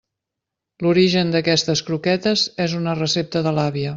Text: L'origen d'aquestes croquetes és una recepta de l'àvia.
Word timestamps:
L'origen 0.85 1.33
d'aquestes 1.35 1.85
croquetes 1.91 2.47
és 2.67 2.75
una 2.81 2.97
recepta 3.05 3.47
de 3.49 3.57
l'àvia. 3.61 3.89